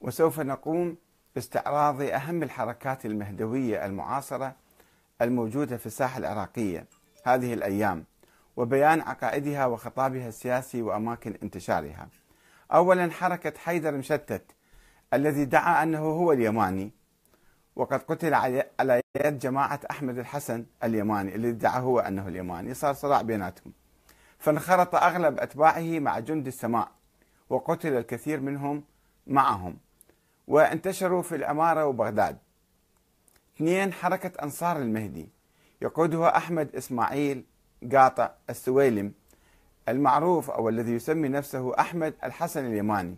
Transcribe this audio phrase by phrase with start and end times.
[0.00, 0.96] وسوف نقوم
[1.34, 4.54] باستعراض أهم الحركات المهدوية المعاصرة
[5.22, 6.86] الموجودة في الساحة العراقية
[7.24, 8.04] هذه الأيام
[8.56, 12.08] وبيان عقائدها وخطابها السياسي وأماكن انتشارها.
[12.72, 14.42] أولا حركة حيدر مشتت
[15.14, 16.90] الذي دعا أنه هو اليماني
[17.76, 22.74] وقد قتل على يد جماعة أحمد الحسن اليماني الذي ادعى هو أنه اليماني.
[22.74, 23.72] صار صراع بيناتهم.
[24.38, 26.88] فانخرط أغلب أتباعه مع جند السماء
[27.50, 28.84] وقتل الكثير منهم
[29.26, 29.76] معهم.
[30.50, 32.38] وانتشروا في الأمارة وبغداد.
[33.56, 35.28] اثنين حركة أنصار المهدي.
[35.82, 37.44] يقودها أحمد إسماعيل
[37.92, 39.12] قاطع السويلم
[39.88, 43.16] المعروف أو الذي يسمي نفسه أحمد الحسن اليماني.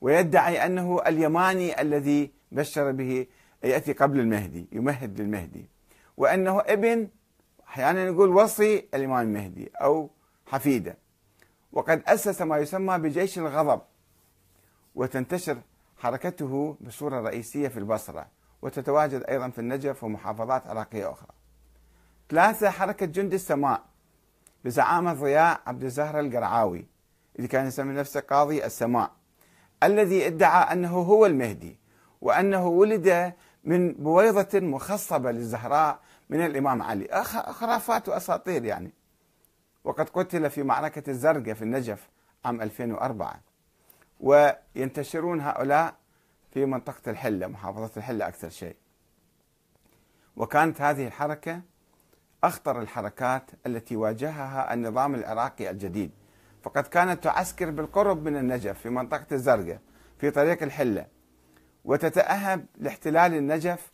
[0.00, 3.26] ويدعي أنه اليماني الذي بشر به
[3.64, 5.68] يأتي قبل المهدي يمهد للمهدي.
[6.16, 7.08] وأنه ابن
[7.68, 10.10] أحيانا نقول وصي الإمام المهدي أو
[10.46, 10.96] حفيده.
[11.72, 13.80] وقد أسس ما يسمى بجيش الغضب.
[14.94, 15.58] وتنتشر
[15.98, 18.26] حركته بصورة رئيسية في البصرة
[18.62, 21.28] وتتواجد أيضا في النجف ومحافظات عراقية أخرى.
[22.30, 23.82] ثلاثة حركة جند السماء
[24.64, 26.86] بزعامة ضياء عبد الزهر القرعاوي
[27.36, 29.10] اللي كان يسمي نفسه قاضي السماء
[29.82, 31.78] الذي ادعى أنه هو المهدي
[32.20, 33.32] وأنه ولد
[33.64, 37.24] من بويضة مخصبة للزهراء من الإمام علي.
[37.50, 38.92] خرافات وأساطير يعني.
[39.84, 42.08] وقد قتل في معركة الزرقاء في النجف
[42.44, 43.40] عام 2004
[44.20, 45.94] وينتشرون هؤلاء
[46.50, 48.76] في منطقة الحلة محافظة الحلة أكثر شيء.
[50.36, 51.60] وكانت هذه الحركة
[52.44, 56.10] أخطر الحركات التي واجهها النظام العراقي الجديد.
[56.62, 59.78] فقد كانت تعسكر بالقرب من النجف في منطقة الزرقاء
[60.18, 61.06] في طريق الحلة
[61.84, 63.92] وتتأهب لاحتلال النجف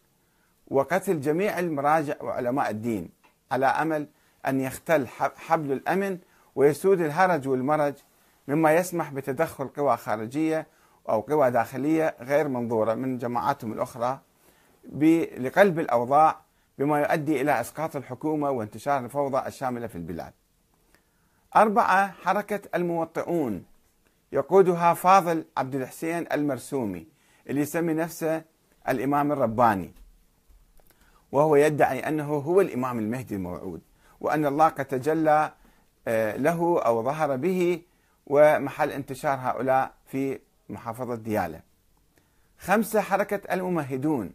[0.69, 3.11] وقتل جميع المراجع وعلماء الدين
[3.53, 4.09] على أمل
[4.47, 6.19] أن يختل حبل الأمن
[6.55, 7.95] ويسود الهرج والمرج
[8.49, 10.67] مما يسمح بتدخل قوى خارجية
[11.09, 14.21] أو قوى داخلية غير منظورة من جماعاتهم الأخرى
[15.39, 16.41] لقلب الأوضاع
[16.79, 20.33] بما يؤدي إلى إسقاط الحكومة وانتشار الفوضى الشاملة في البلاد.
[21.57, 23.65] أربعة حركة الموطئون.
[24.33, 27.07] يقودها فاضل عبد الحسين المرسومي
[27.49, 28.43] اللي يسمي نفسه
[28.89, 29.95] الإمام الرباني.
[31.33, 33.81] وهو يدعي أنه هو الإمام المهدي الموعود
[34.21, 35.53] وأن الله قد تجلى
[36.09, 37.83] آه، له أو ظهر به
[38.27, 41.61] ومحل انتشار هؤلاء في محافظة ديالى.
[42.59, 44.33] خمسة حركة الممهدون.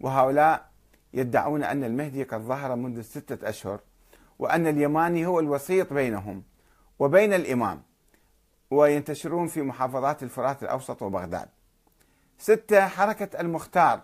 [0.00, 0.70] وهؤلاء
[1.14, 3.80] يدعون أن المهدي قد ظهر منذ ستة أشهر
[4.38, 6.42] وأن اليماني هو الوسيط بينهم
[6.98, 7.82] وبين الإمام
[8.70, 11.48] وينتشرون في محافظات الفرات الأوسط وبغداد.
[12.38, 14.02] ستة حركة المختار.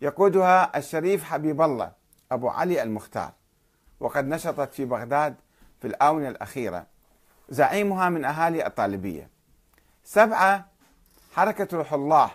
[0.00, 1.92] يقودها الشريف حبيب الله
[2.32, 3.32] أبو علي المختار.
[4.00, 5.34] وقد نشطت في بغداد
[5.80, 6.86] في الآونة الأخيرة.
[7.50, 9.28] زعيمها من أهالي الطالبية.
[10.04, 10.68] سبعة
[11.34, 12.30] حركة روح الله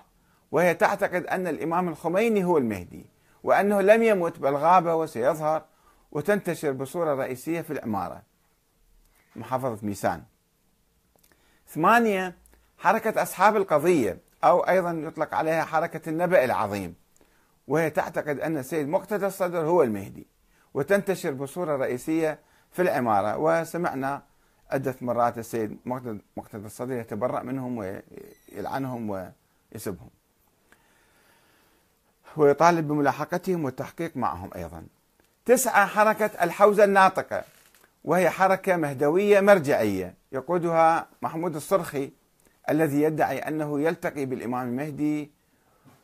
[0.52, 3.06] وهي تعتقد أن الإمام الخميني هو المهدي
[3.44, 5.66] وأنه لم يمت بل غاب وسيظهر
[6.12, 8.22] وتنتشر بصورة رئيسية في العمارة.
[9.36, 10.24] محافظة ميسان.
[11.68, 12.38] ثمانية
[12.78, 16.96] حركة أصحاب القضية أو أيضا يطلق عليها حركة النبأ العظيم
[17.68, 20.28] وهي تعتقد أن السيد مقتدى الصدر هو المهدي
[20.74, 22.40] وتنتشر بصورة رئيسية
[22.72, 24.24] في العمارة وسمعنا
[24.76, 25.78] عدة مرات السيد
[26.38, 30.10] مقتدى الصدر يتبرأ منهم ويلعنهم ويسبهم.
[32.38, 34.84] ويطالب بملاحقتهم والتحقيق معهم أيضا.
[35.46, 37.44] تسعة حركة الحوزة الناطقة
[38.04, 42.12] وهي حركة مهدوية مرجعية يقودها محمود الصرخي
[42.70, 45.32] الذي يدعي أنه يلتقي بالإمام المهدي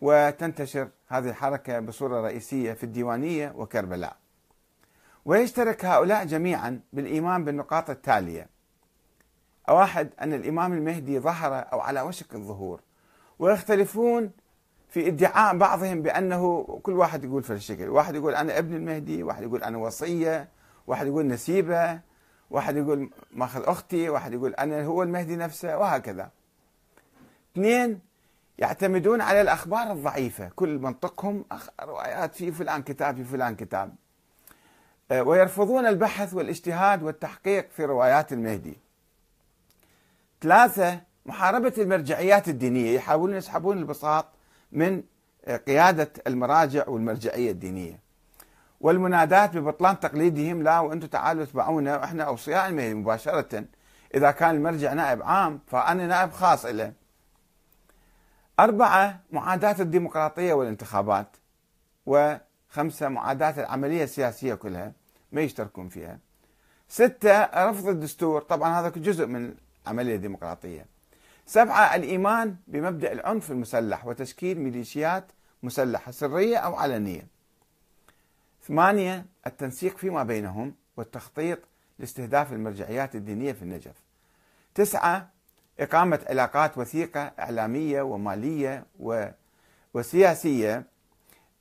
[0.01, 4.15] وتنتشر هذه الحركة بصورة رئيسية في الديوانية وكربلاء.
[5.25, 8.47] ويشترك هؤلاء جميعا بالإيمان بالنقاط التالية.
[9.69, 12.81] واحد أن الإمام المهدي ظهر أو على وشك الظهور.
[13.39, 14.31] ويختلفون
[14.89, 17.89] في ادعاء بعضهم بأنه كل واحد يقول في الشكل.
[17.89, 20.49] واحد يقول أنا ابن المهدي واحد يقول أنا وصية
[20.87, 21.99] واحد يقول نسيبة
[22.49, 26.29] واحد يقول ماخذ أختي واحد يقول أنا هو المهدي نفسه وهكذا.
[27.53, 27.99] اثنين
[28.57, 30.49] يعتمدون على الأخبار الضعيفة.
[30.55, 31.45] كل منطقهم
[31.81, 33.95] روايات في فلان كتاب في فلان كتاب.
[35.11, 38.77] آه، ويرفضون البحث والإجتهاد والتحقيق في روايات المهدي.
[40.41, 42.95] ثلاثة محاربة المرجعيات الدينية.
[42.95, 44.25] يحاولون يسحبون البساط
[44.71, 45.03] من
[45.45, 47.99] آه، قيادة المراجع والمرجعية الدينية.
[48.81, 53.65] والمنادات ببطلان تقليدهم لا وأنتم تعالوا اتبعونا وإحنا أوصياء المهدي مباشرة.
[54.15, 56.93] إذا كان المرجع نائب عام فأنا نائب خاص له
[58.59, 61.37] أربعة معاداة الديمقراطية والانتخابات
[62.05, 64.91] وخمسة معاداة العملية السياسية كلها
[65.31, 66.19] ما يشتركون فيها.
[66.89, 68.41] ستة رفض الدستور.
[68.41, 70.85] طبعا هذا جزء من العملية الديمقراطية
[71.45, 75.23] سبعة الإيمان بمبدأ العنف المسلح وتشكيل ميليشيات
[75.63, 77.27] مسلحة سرية أو علنية.
[78.67, 81.59] ثمانية التنسيق فيما بينهم والتخطيط
[81.99, 83.95] لاستهداف المرجعيات الدينية في النجف.
[84.75, 85.29] تسعة
[85.79, 88.85] إقامة علاقات وثيقة إعلامية ومالية
[89.93, 90.83] وسياسية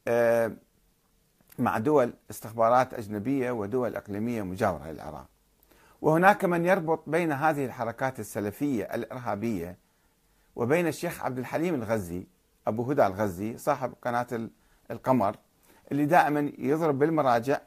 [0.08, 0.52] آه،
[1.58, 5.26] مع دول استخبارات أجنبية ودول إقليمية مجاورة للعراق.
[6.02, 9.76] وهناك من يربط بين هذه الحركات السلفية الإرهابية
[10.56, 12.26] وبين الشيخ عبد الحليم الغزي
[12.66, 14.48] أبو هدى الغزي صاحب قناة
[14.90, 15.36] القمر
[15.92, 17.60] اللي دائما يضرب بالمراجع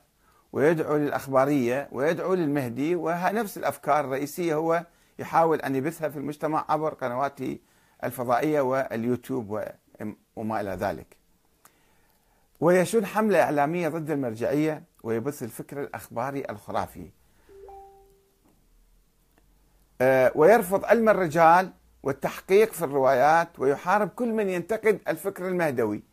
[0.53, 4.85] ويدعو للأخبارية ويدعو للمهدي ونفس الأفكار الرئيسية هو
[5.19, 7.59] يحاول أن يبثها في المجتمع عبر قنواته
[8.03, 9.62] الفضائية واليوتيوب
[10.35, 11.18] وما إلى ذلك.
[12.59, 17.09] ويشن حملة إعلامية ضد المرجعية ويبث الفكر الأخباري الخرافي.
[20.36, 21.72] ويرفض علم الرجال
[22.04, 26.04] والتحقيق في الروايات ويحارب كل من ينتقد الفكر المهدوي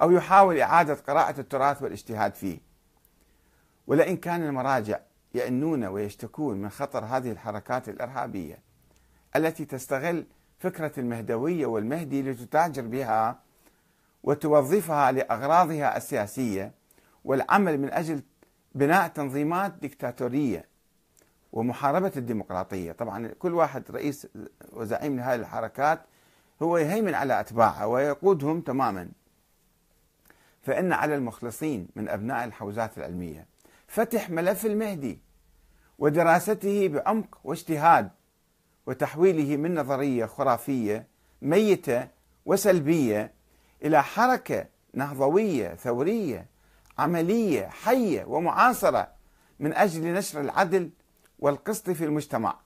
[0.00, 2.58] أو يحاول إعادة قراءة التراث والاجتهاد فيه.
[3.86, 4.98] ولئن كان المراجع
[5.34, 8.58] يأنون ويشتكون من خطر هذه الحركات الإرهابية
[9.36, 10.24] التي تستغل
[10.58, 13.40] فكرة المهدوية والمهدي لتتاجر بها
[14.22, 16.72] وتوظفها لأغراضها السياسية
[17.24, 18.22] والعمل من أجل
[18.74, 20.64] بناء تنظيمات ديكتاتورية
[21.52, 22.92] ومحاربة الديمقراطية.
[22.92, 24.26] طبعا كل واحد رئيس
[24.72, 26.00] وزعيم لهذه الحركات
[26.62, 29.08] هو يهيمن على أتباعه ويقودهم تماما.
[30.62, 33.46] فإن على المخلصين من أبناء الحوزات العلمية.
[33.86, 35.18] فتح ملف المهدي
[35.98, 38.10] ودراسته بعمق واجتهاد
[38.86, 41.06] وتحويله من نظرية خرافية
[41.42, 42.08] ميتة
[42.46, 43.32] وسلبية
[43.82, 46.46] إلى حركة نهضوية ثورية
[46.98, 49.08] عملية حية ومعاصرة
[49.60, 50.90] من أجل نشر العدل
[51.38, 52.56] والقسط في المجتمع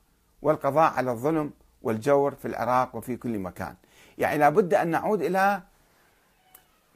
[0.43, 1.51] والقضاء على الظلم
[1.83, 3.75] والجور في العراق وفي كل مكان.
[4.19, 5.63] يعني لابد أن نعود إلى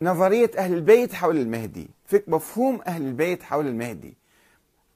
[0.02, 1.88] نظرية أهل البيت حول المهدي
[2.26, 4.16] مفهوم أهل البيت حول المهدي.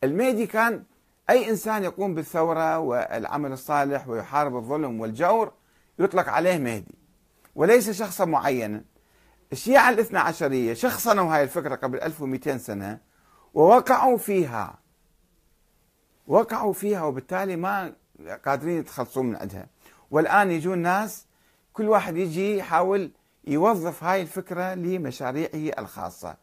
[0.04, 0.84] المهدي كان
[1.30, 5.52] أي إنسان يقوم بالثورة والعمل الصالح ويحارب الظلم والجور
[5.98, 6.94] يطلق عليه مهدي.
[7.54, 8.84] وليس شخصا معينا.
[9.52, 12.98] الشيعة الاثنى عشرية شخصنوا هاي الفكرة قبل 1200 سنة
[13.54, 14.78] ووقعوا فيها.
[16.30, 17.92] وقعوا فيها وبالتالي ما
[18.46, 19.66] قادرين يتخلصون من عندها.
[20.10, 21.26] والآن يجون ناس
[21.72, 23.10] كل واحد يجي يحاول
[23.46, 26.36] يوظف هاي الفكرة لمشاريعه الخاصة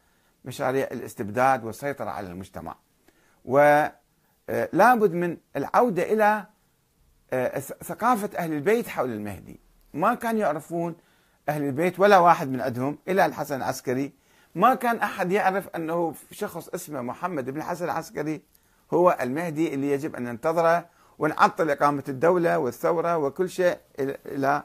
[0.46, 2.76] مشاريع الاستبداد والسيطرة على المجتمع.
[3.46, 6.46] ولابد من العودة إلى
[7.34, 9.60] آه، ثقافة أهل البيت حول المهدي.
[9.94, 10.96] ما كانوا يعرفون
[11.50, 14.14] أهل البيت ولا واحد من عندهم إلى الحسن العسكري.
[14.56, 18.42] ما كان أحد يعرف أنه شخص اسمه محمد بن الحسن العسكري.
[18.94, 20.86] هو المهدي اللي يجب أن ننتظره
[21.20, 24.64] ونعطل إقامة الدولة والثورة وكل شيء إلى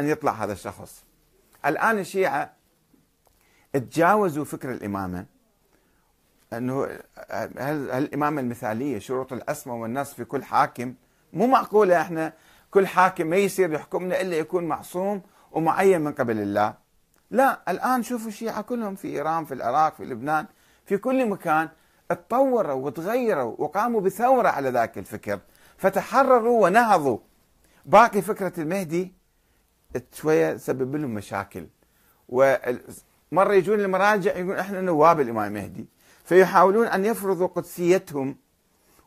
[0.00, 1.04] أن يطلع هذا الشخص.
[1.66, 2.52] الآن الشيعة
[3.72, 5.26] تجاوزوا فكر الإمامة.
[6.52, 6.84] أنه
[7.58, 10.94] هل الإمامة المثالية شروط العصمة والنص في كل حاكم؟
[11.32, 12.32] مو معقولة إحنا
[12.70, 15.22] كل حاكم ما يصير يحكمنا إلا يكون معصوم
[15.52, 16.74] ومعين من قبل الله.
[17.30, 20.46] لا الآن شوفوا الشيعة كلهم في إيران في العراق في لبنان
[20.86, 21.68] في كل مكان
[22.14, 25.38] تطوروا وتغيروا وقاموا بثورة على ذاك الفكر
[25.76, 27.18] فتحرروا ونهضوا.
[27.86, 29.12] باقي فكرة المهدي
[30.12, 31.66] شوية تسبب لهم مشاكل.
[32.28, 35.88] ومرة يجون المراجع يقول إحنا نواب الإمام المهدي
[36.24, 38.36] فيحاولون أن يفرضوا قدسيتهم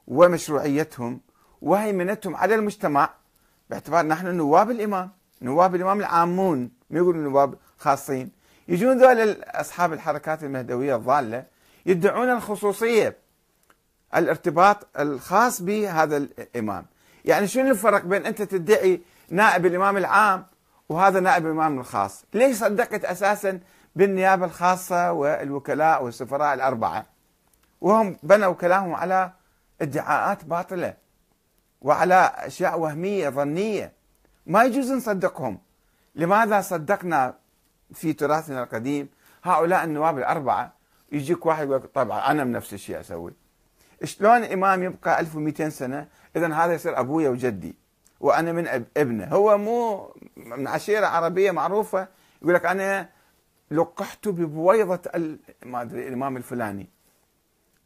[0.07, 1.21] ومشروعيتهم
[1.61, 3.09] وهيمنتهم على المجتمع
[3.69, 5.09] باعتبار نحن نواب الإمام
[5.41, 8.31] نواب الإمام العامون ما يقولون نواب خاصين.
[8.67, 11.45] يجون ذول أصحاب الحركات المهدوية الضالة
[11.85, 13.17] يدعون الخصوصية
[14.15, 16.85] الارتباط الخاص بهذا الإمام.
[17.25, 20.45] يعني شنو الفرق بين أنت تدعي نائب الإمام العام
[20.89, 23.59] وهذا نائب الإمام الخاص؟ ليش صدقت أساسا
[23.95, 27.05] بالنيابة الخاصة والوكلاء والسفراء الأربعة؟
[27.81, 29.31] وهم بنوا كلامهم على
[29.81, 30.93] ادعاءات باطلة
[31.81, 33.93] وعلى أشياء وهمية ظنية.
[34.45, 35.59] ما يجوز نصدقهم.
[36.15, 37.33] لماذا صدقنا
[37.93, 39.09] في تراثنا القديم
[39.43, 40.73] هؤلاء النواب الأربعة؟
[41.13, 43.33] يجيك واحد يقول طبعا أنا نفس الشيء أسوي.
[44.03, 47.75] شلون إمام يبقى 1200 سنة؟ إذا هذا يصير أبويا وجدي
[48.19, 49.25] وأنا من ابنه.
[49.25, 52.07] هو مو من عشيرة عربية معروفة
[52.41, 53.09] يقول لك أنا
[53.71, 54.99] لقحت ببويضة
[55.65, 56.89] ما أدري الإمام الفلاني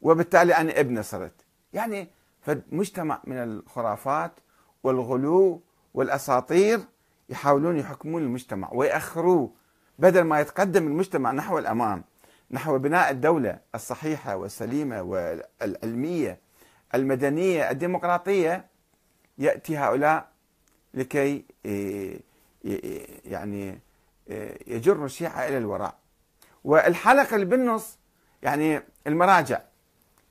[0.01, 1.46] وبالتالي أنا ابنه صرت.
[1.74, 2.07] يعني
[2.41, 4.31] فمجتمع من الخرافات
[4.84, 5.62] والغلو
[5.93, 6.79] والأساطير
[7.29, 9.51] يحاولون يحكمون المجتمع ويأخروه
[10.00, 12.03] بدل ما يتقدم المجتمع نحو الأمام.
[12.51, 16.39] نحو بناء الدولة الصحيحة والسليمة والعلمية
[16.95, 18.65] المدنية الديمقراطية
[19.37, 20.27] يأتي هؤلاء
[20.93, 21.45] لكي
[23.25, 23.79] يعني
[24.67, 25.95] يجر الشيعة إلى الوراء.
[26.63, 27.97] والحلقة اللي بالنص
[28.41, 29.61] يعني المراجع.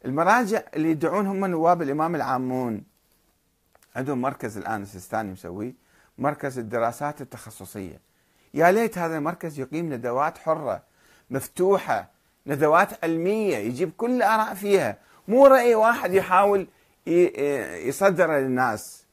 [0.04, 2.84] المراجع اللي يدعون هم نواب الإمام العامون.
[3.96, 5.74] عندهم مركز الآن السيستاني مسوي
[6.18, 8.00] مركز الدراسات التخصصية.
[8.54, 10.82] يا ليت هذا المركز يقيم ندوات حرة
[11.30, 12.10] مفتوحة
[12.46, 14.98] ندوات علمية يجيب كل الآراء فيها.
[15.28, 16.68] مو رأي واحد يحاول
[17.86, 19.06] يصدر للناس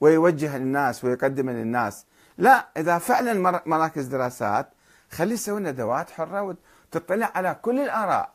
[0.00, 2.06] ويوجه للناس ويقدم للناس.
[2.38, 4.68] لا إذا فعلا مراكز دراسات
[5.10, 6.56] خلي تسوي ندوات حرة
[6.92, 8.32] وتطلع على كل الآراء.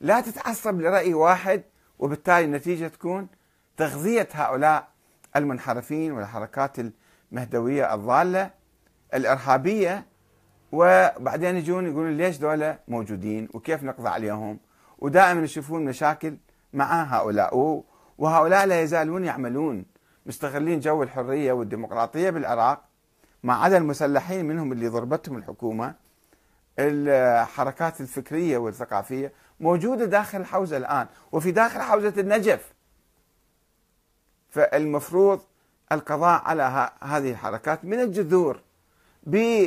[0.00, 1.62] لا تتعصب لرأي واحد
[1.98, 3.28] وبالتالي النتيجة تكون
[3.76, 4.88] تغذية هؤلاء
[5.36, 6.76] المنحرفين والحركات
[7.32, 8.50] المهدوية الضالة
[9.14, 10.06] الإرهابية
[10.74, 14.58] وبعدين يجون يقولون ليش دولة موجودين وكيف نقضي عليهم؟
[14.98, 16.36] ودائما يشوفون مشاكل
[16.72, 17.82] مع هؤلاء.
[18.18, 19.84] وهؤلاء لا يزالون يعملون
[20.26, 22.84] مستغلين جو الحرية والديمقراطية بالعراق
[23.42, 25.94] مع عدد المسلحين منهم اللي ضربتهم الحكومة.
[26.78, 32.74] الحركات الفكرية والثقافية موجودة داخل الحوزة الآن وفي داخل حوزة النجف.
[34.50, 35.40] فالمفروض
[35.92, 38.60] القضاء على هذه الحركات من الجذور
[39.22, 39.66] ب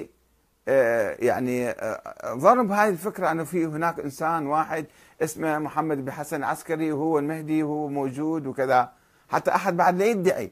[1.19, 4.86] يعني آه، ضرب هذه الفكرة أنه في هناك إنسان واحد
[5.21, 8.91] اسمه محمد بن حسن عسكري وهو المهدي وهو موجود وكذا.
[9.29, 10.51] حتى أحد بعد لا يدعي.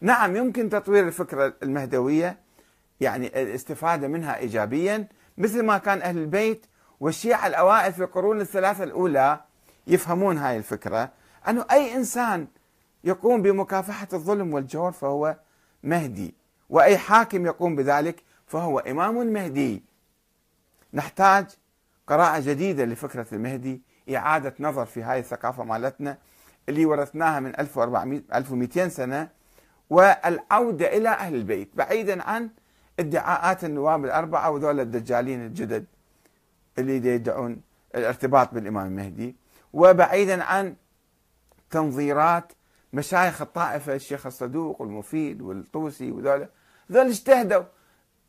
[0.00, 2.38] نعم يمكن تطوير الفكرة المهدوية
[3.00, 5.08] يعني الاستفادة منها إيجابيا.
[5.38, 6.66] مثل ما كان أهل البيت
[7.00, 9.40] والشيعة الأوائل في القرون الثلاثة الأولى
[9.86, 11.10] يفهمون هاي الفكرة.
[11.48, 12.46] أنه أي إنسان
[13.04, 15.36] يقوم بمكافحة الظلم والجور فهو
[15.82, 16.34] مهدي
[16.70, 19.82] وأي حاكم يقوم بذلك فهو إمام مهدي.
[20.94, 21.46] نحتاج
[22.06, 23.82] قراءة جديدة لفكرة المهدي
[24.16, 26.18] إعادة نظر في هاي الثقافة مالتنا
[26.68, 29.28] اللي ورثناها من 1400 1200 سنة
[29.90, 32.50] والعودة إلى أهل البيت بعيدا عن
[33.00, 35.86] ادعاءات النواب الأربعة وذول الدجالين الجدد
[36.78, 37.60] اللي يدعون
[37.94, 39.36] الارتباط بالإمام المهدي
[39.72, 40.76] وبعيدا عن
[41.70, 42.52] تنظيرات
[42.92, 46.48] مشايخ الطائفة الشيخ الصدوق والمفيد والطوسي وذولا.
[46.92, 47.64] ذول اجتهدوا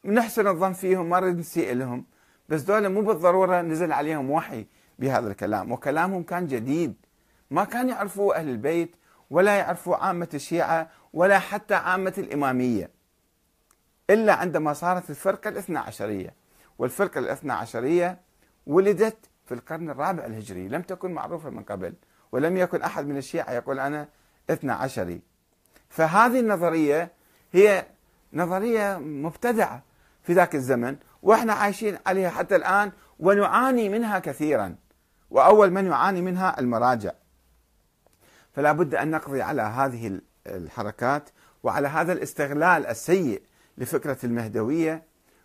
[0.06, 2.06] نحسن الظن فيهم ما نريد نسيء لهم.
[2.50, 4.66] بس ذولا مو بالضرورة نزل عليهم وحي
[5.00, 5.72] بهذا الكلام.
[5.72, 6.94] وكلامهم كان جديد.
[7.52, 8.96] ما كان يعرفوا أهل البيت
[9.30, 12.90] ولا يعرفوا عامة الشيعة ولا حتى عامة الإمامية.
[14.10, 16.34] إلا عندما صارت الفرقة الاثنى عشرية.
[16.78, 18.22] والفرقة الاثنى عشرية
[18.68, 20.68] ولدت في القرن الرابع الهجري.
[20.68, 21.94] لم تكن معروفة من قبل
[22.32, 24.08] ولم يكن أحد من الشيعة يقول أنا
[24.50, 25.22] اثنى عشري.
[25.90, 27.12] فهذه النظرية
[27.52, 27.86] هي
[28.34, 29.84] نظرية مبتدعة.
[30.24, 34.76] في ذاك الزمن وإحنا عايشين عليها حتى الآن ونعاني منها كثيرا.
[35.30, 37.12] وأول من يعاني منها المراجع.
[38.54, 41.30] فلا بد أن نقضي على هذه الحركات
[41.64, 43.42] وعلى هذا الاستغلال السيء
[43.78, 45.04] لفكرة المهدوية.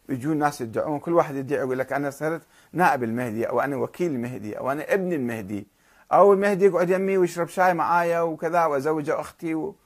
[0.09, 2.43] يجون ناس يدعون كل واحد يدعي يقول لك أنا صرت
[2.73, 5.69] نائب المهدي أو أنا وكيل المهدي أو أنا ابن المهدي.
[6.13, 9.77] أو المهدي يقعد يمي ويشرب شاي معايا وكذا وأزوج أختي و...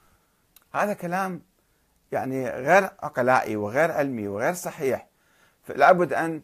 [0.72, 1.42] هذا كلام
[2.12, 5.07] يعني غير عقلائي وغير علمي وغير صحيح
[5.62, 6.42] فلا بد أن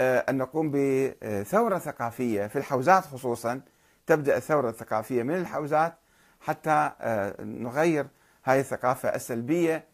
[0.00, 3.60] آه، أن نقوم بثورة ثقافية في الحوزات خصوصا.
[4.06, 5.94] تبدأ الثورة الثقافية من الحوزات
[6.40, 8.06] حتى آه، نغير
[8.42, 9.84] هذه الثقافة السلبية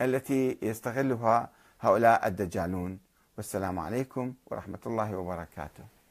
[0.00, 2.98] التي يستغلها هؤلاء الدجالون.
[3.36, 6.01] والسلام عليكم ورحمة الله وبركاته.